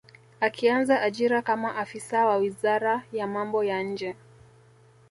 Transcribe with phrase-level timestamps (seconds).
[0.39, 4.15] Akianza ajira kama afisa wa wizara ya mambo ya nje